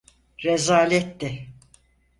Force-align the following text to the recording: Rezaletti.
Rezaletti. 0.43 1.49